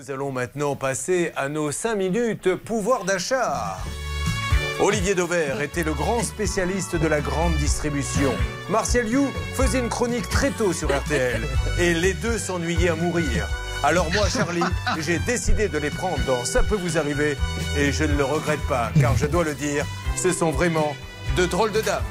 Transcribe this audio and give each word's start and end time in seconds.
Nous 0.00 0.10
allons 0.10 0.32
maintenant 0.32 0.76
passer 0.76 1.30
à 1.36 1.50
nos 1.50 1.70
5 1.70 1.94
minutes 1.94 2.54
pouvoir 2.54 3.04
d'achat. 3.04 3.76
Olivier 4.80 5.14
Dauvert 5.14 5.60
était 5.60 5.82
le 5.82 5.92
grand 5.92 6.22
spécialiste 6.22 6.96
de 6.96 7.06
la 7.06 7.20
grande 7.20 7.54
distribution. 7.56 8.32
Martial 8.70 9.06
You 9.06 9.28
faisait 9.52 9.78
une 9.78 9.90
chronique 9.90 10.26
très 10.30 10.52
tôt 10.52 10.72
sur 10.72 10.88
RTL 10.88 11.42
et 11.78 11.92
les 11.92 12.14
deux 12.14 12.38
s'ennuyaient 12.38 12.88
à 12.88 12.94
mourir. 12.94 13.46
Alors 13.82 14.10
moi, 14.10 14.26
Charlie, 14.30 14.62
j'ai 15.00 15.18
décidé 15.18 15.68
de 15.68 15.76
les 15.76 15.90
prendre 15.90 16.24
dans 16.26 16.46
Ça 16.46 16.62
peut 16.62 16.76
vous 16.76 16.96
arriver 16.96 17.36
et 17.76 17.92
je 17.92 18.04
ne 18.04 18.16
le 18.16 18.24
regrette 18.24 18.66
pas 18.70 18.92
car 18.98 19.14
je 19.18 19.26
dois 19.26 19.44
le 19.44 19.52
dire, 19.52 19.84
ce 20.16 20.32
sont 20.32 20.50
vraiment 20.50 20.96
de 21.36 21.46
drôles 21.46 21.72
de 21.72 21.80
dames, 21.80 22.02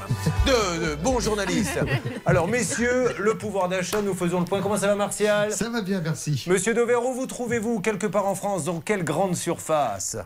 de, 0.45 0.95
bons 0.95 1.19
journalistes. 1.19 1.79
Alors 2.25 2.47
messieurs, 2.47 3.15
le 3.17 3.37
pouvoir 3.37 3.69
d'achat, 3.69 4.01
nous 4.01 4.13
faisons 4.13 4.39
le 4.39 4.45
point. 4.45 4.61
Comment 4.61 4.77
ça 4.77 4.87
va 4.87 4.95
Martial? 4.95 5.51
Ça 5.51 5.69
va 5.69 5.81
bien, 5.81 6.01
merci. 6.01 6.45
Monsieur 6.47 6.73
Dauvert, 6.73 7.05
où 7.05 7.13
vous 7.13 7.25
trouvez-vous 7.25 7.81
quelque 7.81 8.07
part 8.07 8.27
en 8.27 8.35
France 8.35 8.65
Dans 8.65 8.79
quelle 8.79 9.03
grande 9.03 9.35
surface? 9.35 10.17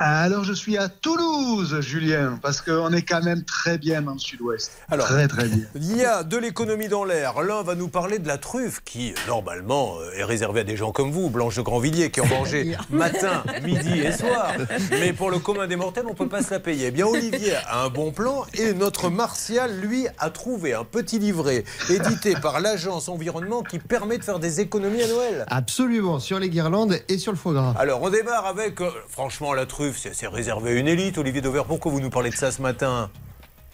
Alors 0.00 0.44
je 0.44 0.52
suis 0.52 0.78
à 0.78 0.88
Toulouse, 0.88 1.80
Julien, 1.80 2.38
parce 2.40 2.60
qu'on 2.60 2.92
est 2.92 3.02
quand 3.02 3.22
même 3.22 3.42
très 3.42 3.78
bien 3.78 4.00
dans 4.00 4.12
le 4.12 4.18
sud-ouest. 4.18 4.70
Alors, 4.88 5.06
très 5.06 5.26
très 5.26 5.48
bien. 5.48 5.64
Il 5.74 5.96
y 5.96 6.04
a 6.04 6.22
de 6.22 6.36
l'économie 6.36 6.86
dans 6.86 7.04
l'air. 7.04 7.42
L'un 7.42 7.62
va 7.62 7.74
nous 7.74 7.88
parler 7.88 8.20
de 8.20 8.28
la 8.28 8.38
truffe, 8.38 8.80
qui 8.84 9.12
normalement 9.26 9.96
euh, 9.98 10.12
est 10.18 10.22
réservée 10.22 10.60
à 10.60 10.64
des 10.64 10.76
gens 10.76 10.92
comme 10.92 11.10
vous, 11.10 11.30
Blanche 11.30 11.56
de 11.56 11.62
Grandvilliers, 11.62 12.12
qui 12.12 12.20
en 12.20 12.26
mangez 12.26 12.76
matin, 12.90 13.42
midi 13.64 13.98
et 13.98 14.12
soir. 14.12 14.52
Mais 14.90 15.12
pour 15.12 15.30
le 15.30 15.40
commun 15.40 15.66
des 15.66 15.74
mortels, 15.74 16.04
on 16.06 16.10
ne 16.10 16.14
peut 16.14 16.28
pas 16.28 16.42
se 16.42 16.52
la 16.52 16.60
payer. 16.60 16.86
Eh 16.86 16.90
bien, 16.92 17.06
Olivier 17.06 17.54
a 17.66 17.82
un 17.82 17.88
bon 17.88 18.12
plan 18.12 18.44
et 18.54 18.74
notre 18.74 19.10
Martial, 19.10 19.80
lui, 19.80 20.06
a 20.18 20.30
trouvé 20.30 20.74
un 20.74 20.84
petit 20.84 21.18
livret 21.18 21.64
édité 21.90 22.34
par 22.34 22.60
l'agence 22.60 23.08
environnement 23.08 23.64
qui 23.64 23.80
permet 23.80 24.18
de 24.18 24.24
faire 24.24 24.38
des 24.38 24.60
économies 24.60 25.02
à 25.02 25.08
Noël. 25.08 25.44
Absolument, 25.48 26.20
sur 26.20 26.38
les 26.38 26.50
guirlandes 26.50 27.00
et 27.08 27.18
sur 27.18 27.32
le 27.32 27.38
foie 27.38 27.52
gras. 27.52 27.74
Alors, 27.78 28.00
on 28.02 28.10
démarre 28.10 28.46
avec, 28.46 28.80
euh, 28.80 28.90
franchement, 29.08 29.54
la 29.54 29.66
truffe 29.66 29.87
c'est 29.96 30.26
réservé 30.28 30.70
à 30.70 30.74
une 30.74 30.88
élite. 30.88 31.18
Olivier 31.18 31.40
Dover, 31.40 31.62
pourquoi 31.66 31.92
vous 31.92 32.00
nous 32.00 32.10
parlez 32.10 32.30
de 32.30 32.36
ça 32.36 32.50
ce 32.50 32.62
matin? 32.62 33.10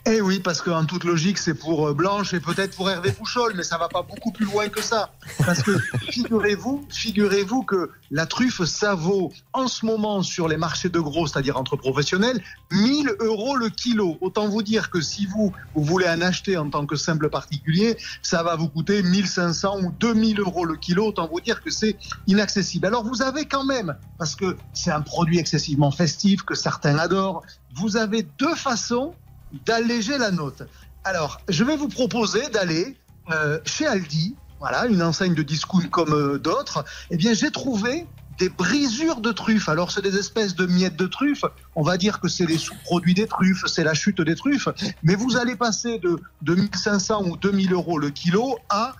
Eh 0.07 0.21
oui, 0.21 0.39
parce 0.39 0.61
qu'en 0.61 0.85
toute 0.85 1.05
logique, 1.05 1.39
c'est 1.39 1.55
pour 1.55 1.89
euh, 1.89 1.95
Blanche 1.95 2.35
et 2.35 2.41
peut-être 2.41 2.77
pour 2.77 2.91
Hervé 2.91 3.11
Pouchol, 3.11 3.55
mais 3.57 3.63
ça 3.63 3.79
va 3.79 3.89
pas 3.89 4.03
beaucoup 4.03 4.33
plus 4.33 4.45
loin 4.45 4.69
que 4.69 4.83
ça. 4.83 5.15
Parce 5.47 5.63
que 5.63 5.79
figurez-vous, 6.11 6.87
figurez-vous 6.91 7.63
que 7.63 7.91
la 8.11 8.27
truffe, 8.27 8.63
ça 8.65 8.95
vaut 8.95 9.33
en 9.55 9.67
ce 9.67 9.87
moment 9.87 10.23
sur 10.23 10.47
les 10.47 10.59
marchés 10.59 10.91
de 10.91 11.01
gros, 11.01 11.27
c'est-à-dire 11.27 11.57
entre 11.57 11.77
professionnels, 11.77 12.43
1000 12.71 13.17
euros 13.21 13.57
le 13.57 13.71
kilo. 13.71 14.19
Autant 14.21 14.47
vous 14.47 14.63
dire 14.63 14.91
que 14.91 15.01
si 15.01 15.25
vous, 15.25 15.55
vous 15.75 15.85
voulez 15.85 16.07
en 16.07 16.21
acheter 16.21 16.59
en 16.59 16.69
tant 16.69 16.85
que 16.85 16.97
simple 16.97 17.31
particulier, 17.31 17.97
ça 18.21 18.43
va 18.43 18.57
vous 18.57 18.69
coûter 18.69 19.03
1500 19.03 19.81
ou 19.85 19.91
2000 19.91 20.39
euros 20.39 20.67
le 20.67 20.77
kilo. 20.77 21.07
Autant 21.07 21.29
vous 21.29 21.41
dire 21.41 21.63
que 21.63 21.71
c'est 21.71 21.97
inaccessible. 22.27 22.87
Alors 22.87 23.05
vous 23.05 23.23
avez 23.23 23.47
quand 23.47 23.65
même, 23.65 23.97
parce 24.19 24.37
que 24.37 24.59
c'est 24.75 24.93
un 24.93 25.01
produit 25.01 25.39
excessivement 25.39 25.91
festif 25.91 26.43
que 26.43 26.55
certains 26.55 26.99
adorent, 26.99 27.43
vous 27.75 27.97
avez 27.97 28.27
deux 28.39 28.55
façons 28.55 29.15
d'alléger 29.65 30.19
la 30.19 30.31
note. 30.31 30.63
Alors, 31.05 31.41
je 31.49 31.65
vais 31.65 31.77
vous 31.77 31.89
proposer 31.89 32.49
d'aller 32.49 32.97
euh, 33.31 33.59
chez 33.65 33.87
Aldi, 33.87 34.35
voilà, 34.59 34.87
une 34.87 35.03
enseigne 35.03 35.35
de 35.35 35.43
discount 35.43 35.89
comme 35.91 36.13
euh, 36.13 36.39
d'autres. 36.39 36.85
Eh 37.11 37.17
bien, 37.17 37.35
j'ai 37.35 37.51
trouvé 37.51 38.07
des 38.39 38.49
brisures 38.49 39.21
de 39.21 39.33
truffes. 39.33 39.69
Alors, 39.69 39.91
c'est 39.91 40.03
des 40.03 40.17
espèces 40.17 40.55
de 40.55 40.67
miettes 40.67 40.97
de 40.97 41.07
truffes. 41.07 41.45
On 41.77 41.83
va 41.83 41.97
dire 41.97 42.21
que 42.21 42.29
c'est 42.29 42.47
les 42.47 42.59
sous-produits 42.59 43.15
des 43.15 43.27
truffes, 43.27 43.65
c'est 43.67 43.85
la 43.85 43.95
chute 43.95 44.21
des 44.21 44.35
truffes. 44.35 44.69
Mais 45.03 45.15
vous 45.15 45.37
allez 45.37 45.57
passer 45.57 45.99
de, 45.99 46.19
de 46.43 46.55
1500 46.55 47.25
ou 47.27 47.37
2000 47.37 47.73
euros 47.73 47.99
le 47.99 48.11
kilo 48.11 48.59
à 48.71 48.95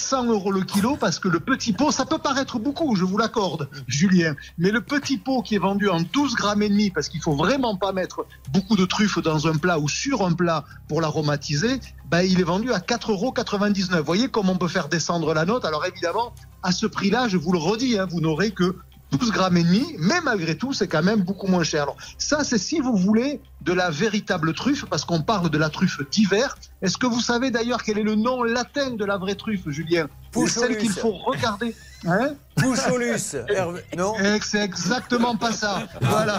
400 0.00 0.24
euros 0.30 0.50
le 0.50 0.62
kilo 0.62 0.96
parce 0.96 1.18
que 1.18 1.28
le 1.28 1.40
petit 1.40 1.74
pot, 1.74 1.90
ça 1.90 2.06
peut 2.06 2.16
paraître 2.16 2.58
beaucoup, 2.58 2.96
je 2.96 3.04
vous 3.04 3.18
l'accorde, 3.18 3.68
Julien, 3.86 4.34
mais 4.56 4.70
le 4.70 4.80
petit 4.80 5.18
pot 5.18 5.42
qui 5.42 5.56
est 5.56 5.58
vendu 5.58 5.90
en 5.90 6.00
12 6.00 6.36
grammes 6.36 6.62
et 6.62 6.70
demi 6.70 6.90
parce 6.90 7.10
qu'il 7.10 7.20
faut 7.20 7.34
vraiment 7.34 7.76
pas 7.76 7.92
mettre 7.92 8.24
beaucoup 8.50 8.76
de 8.76 8.86
truffes 8.86 9.18
dans 9.18 9.46
un 9.46 9.56
plat 9.56 9.78
ou 9.78 9.90
sur 9.90 10.26
un 10.26 10.32
plat 10.32 10.64
pour 10.88 11.02
l'aromatiser, 11.02 11.80
ben, 12.06 12.22
il 12.22 12.40
est 12.40 12.44
vendu 12.44 12.72
à 12.72 12.78
4,99 12.78 13.10
euros. 13.10 13.98
Vous 13.98 14.04
voyez 14.04 14.28
comment 14.28 14.52
on 14.52 14.56
peut 14.56 14.68
faire 14.68 14.88
descendre 14.88 15.34
la 15.34 15.44
note 15.44 15.66
Alors 15.66 15.84
évidemment, 15.84 16.32
à 16.62 16.72
ce 16.72 16.86
prix-là, 16.86 17.28
je 17.28 17.36
vous 17.36 17.52
le 17.52 17.58
redis, 17.58 17.98
hein, 17.98 18.06
vous 18.10 18.22
n'aurez 18.22 18.52
que 18.52 18.76
12 19.12 19.32
grammes 19.32 19.58
et 19.58 19.64
demi, 19.64 19.96
mais 19.98 20.20
malgré 20.22 20.56
tout, 20.56 20.72
c'est 20.72 20.88
quand 20.88 21.02
même 21.02 21.20
beaucoup 21.20 21.46
moins 21.46 21.64
cher. 21.64 21.82
Alors, 21.82 21.96
ça, 22.16 22.42
c'est 22.42 22.58
si 22.58 22.80
vous 22.80 22.96
voulez 22.96 23.40
de 23.62 23.72
la 23.72 23.90
véritable 23.90 24.54
truffe, 24.54 24.84
parce 24.86 25.04
qu'on 25.04 25.22
parle 25.22 25.50
de 25.50 25.58
la 25.58 25.70
truffe 25.70 26.00
d'hiver. 26.10 26.56
Est-ce 26.82 26.96
que 26.96 27.06
vous 27.06 27.20
savez 27.20 27.50
d'ailleurs 27.50 27.82
quel 27.82 27.98
est 27.98 28.02
le 28.02 28.14
nom 28.14 28.42
latin 28.42 28.90
de 28.90 29.04
la 29.04 29.18
vraie 29.18 29.34
truffe, 29.34 29.68
Julien? 29.68 30.08
C'est 30.32 30.46
celle 30.46 30.78
qu'il 30.78 30.92
faut 30.92 31.12
regarder. 31.12 31.74
Hein? 32.06 32.34
Poucholus, 32.56 33.36
non? 33.96 34.14
C'est 34.42 34.62
exactement 34.62 35.36
pas 35.36 35.52
ça. 35.52 35.82
Voilà, 36.00 36.38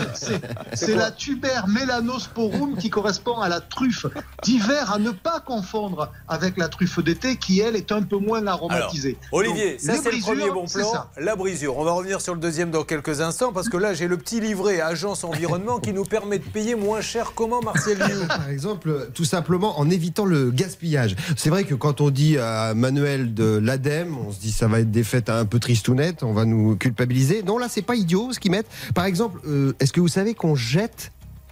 c'est 0.73 0.95
la 0.95 1.11
tuber 1.11 1.61
melanosporum 1.67 2.77
qui 2.77 2.89
correspond 2.89 3.39
à 3.39 3.49
la 3.49 3.59
truffe 3.59 4.05
d'hiver 4.43 4.91
à 4.91 4.99
ne 4.99 5.11
pas 5.11 5.39
confondre 5.39 6.11
avec 6.27 6.57
la 6.57 6.67
truffe 6.67 6.99
d'été 6.99 7.37
qui, 7.37 7.59
elle, 7.59 7.75
est 7.75 7.91
un 7.91 8.01
peu 8.01 8.17
moins 8.17 8.45
aromatisée. 8.47 9.17
Olivier, 9.31 9.77
ça 9.77 9.93
c'est 10.01 10.11
le 10.11 10.21
premier 10.21 10.49
bon 10.49 10.65
plan, 10.65 11.05
la 11.17 11.35
brisure. 11.35 11.77
On 11.77 11.83
va 11.83 11.91
revenir 11.91 12.21
sur 12.21 12.33
le 12.33 12.39
deuxième 12.39 12.71
dans 12.71 12.83
quelques 12.83 13.21
instants 13.21 13.51
parce 13.51 13.69
que 13.69 13.77
là, 13.77 13.93
j'ai 13.93 14.07
le 14.07 14.17
petit 14.17 14.39
livret 14.39 14.81
Agence 14.81 15.23
Environnement 15.23 15.79
qui 15.79 15.93
nous 15.93 16.05
permet 16.05 16.39
de 16.39 16.49
payer 16.49 16.75
moins 16.75 17.01
cher. 17.01 17.10
Comment, 17.35 17.61
Marcel 17.61 17.97
Par 18.27 18.49
exemple, 18.49 19.09
tout 19.13 19.25
simplement 19.25 19.79
en 19.79 19.89
évitant 19.89 20.25
le 20.25 20.51
gaspillage. 20.51 21.15
C'est 21.35 21.49
vrai 21.49 21.63
que 21.63 21.75
quand 21.75 22.01
on 22.01 22.09
dit 22.09 22.37
à 22.37 22.73
Manuel 22.73 23.33
de 23.33 23.59
l'ADEME, 23.61 24.17
on 24.17 24.31
se 24.31 24.39
dit 24.39 24.51
ça 24.51 24.67
va 24.67 24.79
être 24.79 24.91
des 24.91 25.03
fêtes 25.03 25.29
un 25.29 25.45
peu 25.45 25.59
tristounettes, 25.59 26.23
on 26.23 26.33
va 26.33 26.45
nous 26.45 26.75
culpabiliser. 26.75 27.43
Non, 27.43 27.57
là, 27.57 27.67
c'est 27.69 27.81
pas 27.81 27.95
idiot 27.95 28.31
ce 28.31 28.39
qu'ils 28.39 28.51
mettent. 28.51 28.69
Par 28.95 29.05
exemple, 29.05 29.39
euh, 29.47 29.73
est-ce 29.79 29.93
que 29.93 29.99
vous 29.99 30.07
savez 30.07 30.33
qu'on 30.33 30.55
jette 30.55 31.11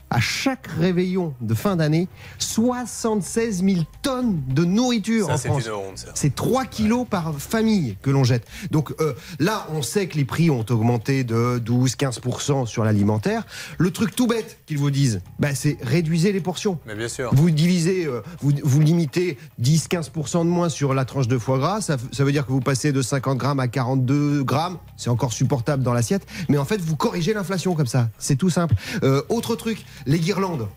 à 0.09 0.19
chaque 0.19 0.67
réveillon 0.67 1.33
de 1.41 1.53
fin 1.53 1.75
d'année 1.75 2.07
76 2.39 3.63
000 3.63 3.81
tonnes 4.01 4.41
de 4.47 4.63
nourriture 4.63 5.29
en 5.29 5.37
France. 5.37 5.69
C'est 6.13 6.35
3 6.35 6.65
kilos 6.65 7.05
par 7.09 7.35
famille 7.39 7.97
que 8.01 8.09
l'on 8.09 8.23
jette. 8.23 8.47
Donc 8.71 8.93
euh, 8.99 9.13
là, 9.39 9.67
on 9.71 9.81
sait 9.81 10.07
que 10.07 10.17
les 10.17 10.25
prix 10.25 10.49
ont 10.49 10.65
augmenté 10.69 11.23
de 11.23 11.59
12-15% 11.59 12.65
sur 12.65 12.83
l'alimentaire. 12.83 13.45
Le 13.77 13.91
truc 13.91 14.15
tout 14.15 14.27
bête 14.27 14.59
qu'ils 14.65 14.77
vous 14.77 14.91
disent, 14.91 15.21
bah, 15.39 15.55
c'est 15.55 15.77
réduisez 15.81 16.31
les 16.31 16.41
portions. 16.41 16.79
Mais 16.85 16.95
bien 16.95 17.07
sûr. 17.07 17.33
Vous 17.33 17.51
divisez, 17.51 18.05
euh, 18.05 18.21
vous, 18.41 18.53
vous, 18.63 18.79
limitez 18.79 19.37
10-15% 19.61 20.39
de 20.39 20.49
moins 20.49 20.69
sur 20.69 20.93
la 20.93 21.05
tranche 21.05 21.27
de 21.27 21.37
foie 21.37 21.59
gras. 21.59 21.81
Ça, 21.81 21.97
ça, 22.11 22.23
veut 22.23 22.31
dire 22.31 22.45
que 22.45 22.51
vous 22.51 22.59
passez 22.59 22.91
de 22.91 23.01
50 23.01 23.37
grammes 23.37 23.59
à 23.59 23.67
42 23.67 24.43
grammes. 24.43 24.77
C'est 24.97 25.09
encore 25.09 25.33
supportable 25.33 25.83
dans 25.83 25.93
l'assiette. 25.93 26.25
Mais 26.49 26.57
en 26.57 26.65
fait, 26.65 26.81
vous 26.81 26.95
corrigez 26.95 27.33
l'inflation 27.33 27.75
comme 27.75 27.87
ça. 27.87 28.09
C'est 28.17 28.35
tout 28.35 28.49
simple. 28.49 28.75
Euh, 29.03 29.21
autre 29.29 29.55
truc, 29.55 29.85
les 30.05 30.19
guirlandes. 30.19 30.67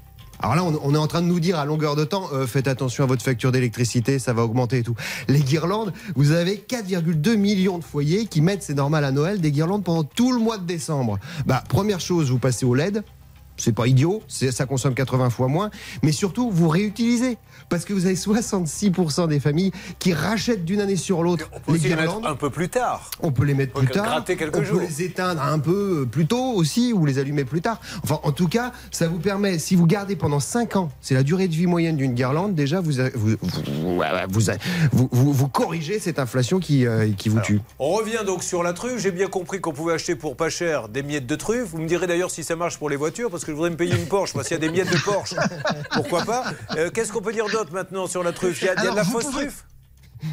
Alors 0.42 0.56
là, 0.56 0.64
on, 0.64 0.94
est 0.94 0.98
en 0.98 1.06
train 1.06 1.22
de 1.22 1.28
nous 1.28 1.38
dire 1.38 1.56
à 1.56 1.64
longueur 1.64 1.94
de 1.94 2.04
temps, 2.04 2.28
euh, 2.32 2.48
faites 2.48 2.66
attention 2.66 3.04
à 3.04 3.06
votre 3.06 3.22
facture 3.22 3.52
d'électricité, 3.52 4.18
ça 4.18 4.32
va 4.32 4.42
augmenter 4.42 4.78
et 4.78 4.82
tout. 4.82 4.96
Les 5.28 5.40
guirlandes, 5.40 5.92
vous 6.16 6.32
avez 6.32 6.56
4,2 6.56 7.36
millions 7.36 7.78
de 7.78 7.84
foyers 7.84 8.26
qui 8.26 8.40
mettent, 8.40 8.64
c'est 8.64 8.74
normal 8.74 9.04
à 9.04 9.12
Noël, 9.12 9.40
des 9.40 9.52
guirlandes 9.52 9.84
pendant 9.84 10.02
tout 10.02 10.32
le 10.32 10.40
mois 10.40 10.58
de 10.58 10.66
décembre. 10.66 11.20
Bah, 11.46 11.62
première 11.68 12.00
chose, 12.00 12.30
vous 12.30 12.40
passez 12.40 12.66
au 12.66 12.74
LED. 12.74 13.04
C'est 13.56 13.72
pas 13.72 13.86
idiot, 13.86 14.22
ça 14.28 14.66
consomme 14.66 14.94
80 14.94 15.30
fois 15.30 15.48
moins, 15.48 15.70
mais 16.02 16.12
surtout 16.12 16.50
vous 16.50 16.68
réutilisez 16.68 17.38
parce 17.68 17.84
que 17.84 17.92
vous 17.92 18.06
avez 18.06 18.14
66% 18.14 19.28
des 19.28 19.40
familles 19.40 19.72
qui 19.98 20.12
rachètent 20.12 20.64
d'une 20.64 20.80
année 20.80 20.96
sur 20.96 21.22
l'autre 21.22 21.50
les 21.68 21.78
guirlandes. 21.78 22.26
un 22.26 22.34
peu 22.34 22.50
plus 22.50 22.68
tard. 22.68 23.10
On 23.20 23.32
peut 23.32 23.44
les 23.44 23.54
mettre 23.54 23.72
plus 23.72 23.88
tard. 23.88 24.24
Quelques 24.24 24.56
on 24.56 24.64
jours. 24.64 24.80
peut 24.80 24.86
les 24.86 25.02
éteindre 25.02 25.42
un 25.42 25.58
peu 25.58 26.06
plus 26.10 26.26
tôt 26.26 26.52
aussi 26.54 26.92
ou 26.92 27.06
les 27.06 27.18
allumer 27.18 27.44
plus 27.44 27.60
tard. 27.60 27.80
Enfin, 28.02 28.20
en 28.22 28.32
tout 28.32 28.48
cas, 28.48 28.72
ça 28.90 29.08
vous 29.08 29.18
permet, 29.18 29.58
si 29.58 29.76
vous 29.76 29.86
gardez 29.86 30.16
pendant 30.16 30.40
5 30.40 30.76
ans, 30.76 30.90
c'est 31.00 31.14
la 31.14 31.22
durée 31.22 31.48
de 31.48 31.54
vie 31.54 31.66
moyenne 31.66 31.96
d'une 31.96 32.14
guirlande, 32.14 32.54
déjà 32.54 32.80
vous, 32.80 32.92
vous, 33.14 33.36
vous, 35.10 35.32
vous, 35.32 35.48
corrigez 35.48 35.98
cette 35.98 36.18
inflation 36.18 36.58
qui, 36.58 36.86
euh, 36.86 37.10
qui 37.16 37.28
vous 37.28 37.40
tue. 37.40 37.60
On 37.78 37.90
revient 37.90 38.24
donc 38.26 38.42
sur 38.42 38.62
la 38.62 38.72
truffe. 38.72 38.98
J'ai 38.98 39.10
bien 39.10 39.28
compris 39.28 39.60
qu'on 39.60 39.72
pouvait 39.72 39.94
acheter 39.94 40.14
pour 40.14 40.36
pas 40.36 40.50
cher 40.50 40.88
des 40.88 41.02
miettes 41.02 41.26
de 41.26 41.36
truffe. 41.36 41.68
Vous 41.70 41.78
me 41.78 41.86
direz 41.88 42.06
d'ailleurs 42.06 42.30
si 42.30 42.44
ça 42.44 42.56
marche 42.56 42.78
pour 42.78 42.90
les 42.90 42.96
voitures 42.96 43.30
parce 43.30 43.41
que 43.44 43.52
je 43.52 43.56
voudrais 43.56 43.70
me 43.70 43.76
payer 43.76 43.94
une 43.94 44.06
Porsche. 44.06 44.32
Parce 44.32 44.48
qu'il 44.48 44.54
y 44.56 44.60
a 44.62 44.66
des 44.66 44.70
miettes 44.70 44.92
de 44.92 44.98
Porsche, 44.98 45.34
pourquoi 45.92 46.24
pas 46.24 46.44
euh, 46.76 46.90
Qu'est-ce 46.90 47.12
qu'on 47.12 47.22
peut 47.22 47.32
dire 47.32 47.46
d'autre 47.48 47.72
maintenant 47.72 48.06
sur 48.06 48.22
la 48.22 48.32
truffe? 48.32 48.62
Il 48.62 48.66
y 48.66 48.68
a, 48.68 48.74
de 48.74 48.96
la 48.96 49.04
fausse 49.04 49.30
truffe? 49.30 49.64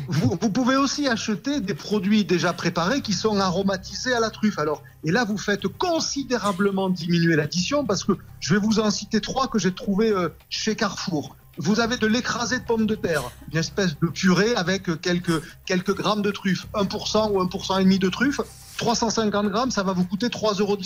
Vous, 0.07 0.37
pouvez 0.37 0.75
aussi 0.75 1.07
acheter 1.07 1.61
des 1.61 1.73
produits 1.73 2.23
déjà 2.23 2.53
préparés 2.53 3.01
qui 3.01 3.13
sont 3.13 3.39
aromatisés 3.39 4.13
à 4.13 4.19
la 4.19 4.29
truffe. 4.29 4.59
Alors, 4.59 4.83
et 5.03 5.11
là, 5.11 5.25
vous 5.25 5.37
faites 5.37 5.67
considérablement 5.67 6.89
diminuer 6.89 7.35
l'addition 7.35 7.85
parce 7.85 8.03
que 8.03 8.13
je 8.39 8.53
vais 8.53 8.59
vous 8.59 8.79
en 8.79 8.91
citer 8.91 9.19
trois 9.19 9.47
que 9.47 9.57
j'ai 9.57 9.73
trouvé 9.73 10.11
euh, 10.11 10.29
chez 10.49 10.75
Carrefour. 10.75 11.35
Vous 11.59 11.81
avez 11.81 11.97
de 11.97 12.07
l'écrasé 12.07 12.59
de 12.59 12.63
pommes 12.63 12.85
de 12.85 12.95
terre, 12.95 13.23
une 13.51 13.57
espèce 13.57 13.99
de 13.99 14.07
purée 14.07 14.55
avec 14.55 15.01
quelques, 15.01 15.43
quelques 15.65 15.93
grammes 15.93 16.21
de 16.21 16.31
truffe, 16.31 16.67
1% 16.73 17.31
ou 17.31 17.43
1% 17.43 17.81
et 17.81 17.83
demi 17.83 17.99
de 17.99 18.07
truffe. 18.07 18.39
350 18.77 19.49
grammes, 19.49 19.71
ça 19.71 19.83
va 19.83 19.91
vous 19.91 20.05
coûter 20.05 20.27
3,19 20.27 20.61
euros. 20.61 20.77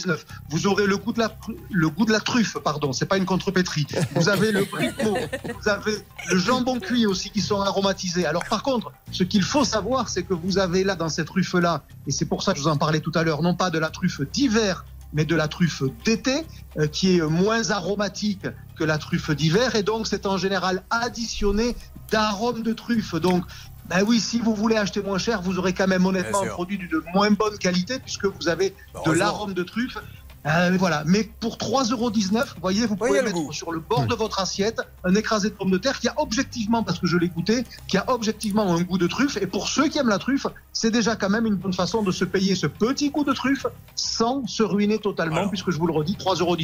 Vous 0.49 0.65
aurez 0.65 0.87
le 0.87 0.97
goût 0.97 1.13
de 1.13 2.11
la, 2.11 2.19
truffe, 2.19 2.57
pardon, 2.57 2.91
c'est 2.91 3.05
pas 3.05 3.17
une 3.17 3.25
contrepétrie. 3.25 3.85
Vous 4.15 4.29
avez 4.29 4.51
le 4.51 4.61
vous 4.61 5.69
avez 5.69 5.97
le 6.31 6.37
jambon 6.39 6.79
cuit 6.79 7.05
aussi 7.05 7.29
qui 7.29 7.41
sont 7.41 7.61
aromatisés. 7.61 8.25
Alors 8.25 8.43
par 8.45 8.63
contre, 8.63 8.91
ce 9.11 9.23
qu'il 9.23 9.43
faut 9.43 9.65
savoir, 9.65 10.09
c'est 10.09 10.23
que 10.23 10.33
vous 10.33 10.57
avez 10.57 10.83
là 10.83 10.95
dans 10.95 11.09
cette 11.09 11.27
truffe-là, 11.27 11.83
et 12.07 12.11
c'est 12.11 12.25
pour 12.25 12.41
ça 12.41 12.53
que 12.53 12.57
je 12.57 12.63
vous 12.63 12.69
en 12.69 12.77
parlais 12.77 12.99
tout 12.99 13.11
à 13.13 13.23
l'heure, 13.23 13.43
non 13.43 13.53
pas 13.53 13.69
de 13.69 13.77
la 13.77 13.91
truffe 13.91 14.21
d'hiver, 14.31 14.85
mais 15.13 15.25
de 15.25 15.35
la 15.35 15.47
truffe 15.47 15.83
d'été, 16.03 16.45
euh, 16.77 16.87
qui 16.87 17.17
est 17.17 17.21
moins 17.21 17.69
aromatique 17.69 18.47
que 18.75 18.83
la 18.83 18.97
truffe 18.97 19.31
d'hiver, 19.31 19.75
et 19.75 19.83
donc 19.83 20.07
c'est 20.07 20.25
en 20.25 20.37
général 20.37 20.83
additionné 20.89 21.75
d'arômes 22.11 22.63
de 22.63 22.73
truffe. 22.73 23.15
Donc 23.15 23.43
ben 23.89 24.03
oui, 24.07 24.19
si 24.19 24.39
vous 24.39 24.55
voulez 24.55 24.77
acheter 24.77 25.01
moins 25.01 25.17
cher, 25.17 25.41
vous 25.41 25.59
aurez 25.59 25.73
quand 25.73 25.87
même 25.87 26.05
honnêtement 26.05 26.41
un 26.41 26.47
produit 26.47 26.77
de 26.77 27.03
moins 27.13 27.31
bonne 27.31 27.57
qualité 27.57 27.99
puisque 27.99 28.25
vous 28.25 28.47
avez 28.47 28.73
bah, 28.93 29.01
de 29.05 29.11
l'arôme 29.11 29.53
de 29.53 29.63
truffe 29.63 29.97
euh, 30.45 30.75
voilà. 30.77 31.03
Mais 31.05 31.23
pour 31.39 31.57
3,19 31.57 31.91
euros, 31.91 32.11
vous 32.11 32.61
voyez, 32.61 32.85
vous 32.85 32.95
pouvez 32.95 33.21
mettre 33.21 33.53
sur 33.53 33.71
le 33.71 33.79
bord 33.79 34.05
de 34.05 34.15
votre 34.15 34.39
assiette 34.39 34.81
un 35.03 35.15
écrasé 35.15 35.49
de 35.49 35.55
pommes 35.55 35.71
de 35.71 35.77
terre 35.77 35.99
qui 35.99 36.07
a 36.07 36.13
objectivement, 36.17 36.83
parce 36.83 36.99
que 36.99 37.07
je 37.07 37.17
l'ai 37.17 37.29
goûté, 37.29 37.63
qui 37.87 37.97
a 37.97 38.05
objectivement 38.07 38.73
un 38.73 38.81
goût 38.81 38.97
de 38.97 39.07
truffe. 39.07 39.37
Et 39.37 39.47
pour 39.47 39.67
ceux 39.67 39.87
qui 39.87 39.99
aiment 39.99 40.09
la 40.09 40.19
truffe, 40.19 40.47
c'est 40.73 40.91
déjà 40.91 41.15
quand 41.15 41.29
même 41.29 41.45
une 41.45 41.55
bonne 41.55 41.73
façon 41.73 42.03
de 42.03 42.11
se 42.11 42.25
payer 42.25 42.55
ce 42.55 42.67
petit 42.67 43.09
goût 43.09 43.23
de 43.23 43.33
truffe 43.33 43.65
sans 43.95 44.45
se 44.47 44.63
ruiner 44.63 44.99
totalement, 44.99 45.47
puisque 45.47 45.71
je 45.71 45.77
vous 45.77 45.87
le 45.87 45.93
redis, 45.93 46.17
3,19 46.19 46.41
euros, 46.41 46.57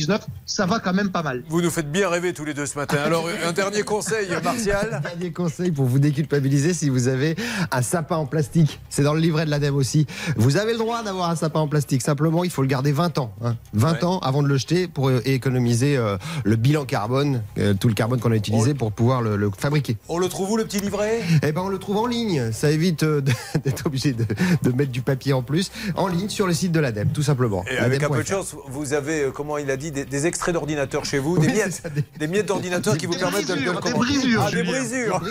ça 0.46 0.66
va 0.66 0.80
quand 0.80 0.94
même 0.94 1.12
pas 1.12 1.24
mal. 1.24 1.44
Vous 1.48 1.62
nous 1.62 1.70
faites 1.70 1.92
bien 1.92 2.10
rêver 2.10 2.34
tous 2.34 2.46
les 2.46 2.54
deux 2.54 2.66
ce 2.66 2.78
matin. 2.78 2.98
Alors, 2.98 3.28
un 3.46 3.52
dernier 3.54 3.84
conseil, 3.84 4.28
Martial 4.44 4.94
Un 4.94 5.00
dernier 5.00 5.32
conseil 5.32 5.72
pour 5.72 5.86
vous 5.86 6.00
déculpabiliser 6.00 6.74
si 6.74 6.90
vous 6.90 7.08
avez 7.08 7.36
un 7.72 7.82
sapin 7.82 8.18
en 8.18 8.26
plastique. 8.26 8.80
C'est 8.90 9.04
dans 9.04 9.14
le 9.14 9.20
livret 9.20 9.46
de 9.46 9.52
l'ADEME 9.52 9.76
aussi. 9.76 10.06
Vous 10.36 10.58
avez 10.58 10.74
le 10.74 10.80
droit 10.80 11.04
d'avoir 11.04 11.30
un 11.30 11.36
sapin 11.36 11.60
en 11.62 11.68
plastique. 11.68 12.02
Simplement, 12.02 12.44
il 12.44 12.50
faut 12.50 12.62
le 12.62 12.68
garder 12.68 12.92
20 12.92 13.20
ans. 13.20 13.34
Hein. 13.44 13.56
20 13.74 14.04
ans 14.04 14.20
avant 14.20 14.44
de 14.44 14.48
le 14.48 14.58
jeter 14.58 14.88
pour 14.88 15.12
économiser 15.26 15.98
euh, 15.98 16.18
le 16.44 16.56
bilan 16.56 16.86
carbone, 16.86 17.44
euh, 17.58 17.74
tout 17.74 17.88
le 17.88 17.94
carbone 17.94 18.20
qu'on 18.20 18.32
a 18.32 18.36
utilisé 18.36 18.74
pour 18.74 18.92
pouvoir 18.92 19.22
le, 19.22 19.50
fabriquer. 19.58 19.98
On 20.08 20.20
le 20.20 20.28
trouve 20.28 20.52
où 20.52 20.58
le 20.58 20.66
petit 20.66 20.80
livret? 20.80 21.22
Eh 21.44 21.52
ben 21.52 21.62
on 21.62 21.70
le 21.70 21.78
trouve 21.80 21.98
en 21.98 22.06
ligne. 22.06 22.52
Ça 22.52 22.72
évite 22.72 23.04
euh, 23.04 23.22
d'être 23.64 23.86
obligé 23.86 24.14
de, 24.14 24.72
mettre 24.72 24.92
du 24.92 25.02
papier 25.02 25.34
en 25.34 25.42
plus. 25.42 25.72
En 25.96 26.08
ligne 26.08 26.30
sur 26.30 26.48
le 26.48 26.54
site 26.54 26.72
de 26.72 26.80
l'ADEME, 26.80 27.10
tout 27.10 27.24
simplement. 27.24 27.64
Et 27.70 27.78
avec 27.78 28.04
un 28.04 28.10
peu 28.10 28.24
de 28.24 28.28
chance, 28.28 28.56
vous 28.68 28.94
avez, 28.94 29.30
comment 29.34 29.58
il 29.58 29.70
a 29.72 29.78
dit, 29.78 29.92
des, 29.92 30.28
extraits 30.28 30.54
d'ordinateur 30.54 31.06
chez 31.06 31.18
vous, 31.18 31.38
des, 31.38 31.48
miettes, 31.48 31.84
des... 32.20 32.28
miettes 32.28 32.48
d'ordinateur 32.48 32.98
qui 32.98 33.06
vous 33.06 33.18
permettent 33.18 33.48
de, 33.48 33.54
le 33.54 33.62
Des 33.62 33.94
brisures. 33.94 34.44
Ah, 34.46 34.52
des 34.52 34.64
brisures. 34.64 35.22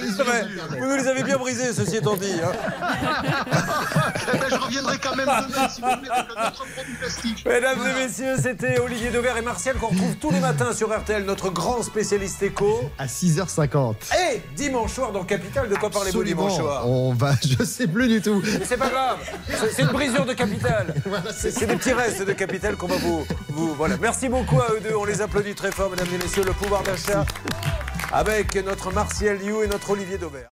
Vous 0.79 0.87
nous 0.87 0.97
les 0.97 1.07
avez 1.07 1.23
bien 1.23 1.37
brisées, 1.37 1.73
ceci 1.73 1.97
étant 1.97 2.17
dit. 2.17 2.33
Hein. 2.43 2.53
Eh 4.35 4.39
ben, 4.39 4.47
je 4.51 4.55
reviendrai 4.57 4.99
quand 4.99 5.17
même 5.17 5.27
demain 5.27 5.69
si 5.69 5.81
vous 5.81 5.89
voulez 5.89 6.11
avec 6.11 6.29
produit 6.75 6.95
plastique. 6.95 7.45
Mesdames 7.47 7.79
et 7.87 8.05
messieurs, 8.05 8.28
c'était 8.37 8.79
Olivier 8.79 9.11
Dever 9.11 9.33
et 9.39 9.43
Martial 9.43 9.77
qu'on 9.77 9.89
retrouve 9.89 10.17
tous 10.17 10.31
les 10.31 10.41
matins 10.41 10.73
sur 10.73 10.97
RTL, 10.97 11.25
notre 11.25 11.51
grand 11.51 11.83
spécialiste 11.83 12.43
éco. 12.43 12.91
À 12.99 13.07
6h50. 13.07 13.95
Et 14.33 14.41
dimanche 14.57 14.93
soir 14.93 15.13
dans 15.13 15.25
Capital, 15.25 15.69
de 15.69 15.75
quoi 15.77 15.91
parlez-vous 15.91 16.25
dimanche 16.25 16.57
soir? 16.57 16.89
On 16.89 17.13
va, 17.13 17.33
je 17.43 17.65
sais 17.65 17.87
plus 17.87 18.09
du 18.09 18.21
tout. 18.21 18.43
Mais 18.45 18.65
c'est 18.65 18.77
pas 18.77 18.91
grave, 18.91 19.19
c'est 19.73 19.83
une 19.83 19.89
brisure 19.89 20.27
de 20.27 20.35
Capital. 20.35 20.95
c'est 21.37 21.67
des 21.67 21.77
petits 21.77 21.93
restes 21.93 22.25
de 22.25 22.33
Capital 22.33 22.77
qu'on 22.77 22.89
va 22.89 22.97
vous, 22.97 23.25
vous. 23.49 23.75
Voilà. 23.75 23.97
Merci 24.01 24.29
beaucoup 24.29 24.61
à 24.61 24.73
eux 24.73 24.81
deux, 24.81 24.95
on 24.95 25.05
les 25.05 25.21
applaudit 25.21 25.55
très 25.55 25.73
fort, 25.73 25.91
mesdames 25.91 26.09
et 26.15 26.19
messieurs, 26.19 26.45
le 26.45 26.53
pouvoir 26.53 26.83
d'achat 26.83 27.25
avec 28.13 28.55
notre 28.65 28.93
Martial 28.93 29.43
You 29.43 29.63
et 29.63 29.67
notre 29.67 29.91
Olivier 29.91 30.19
Dauvert. 30.19 30.49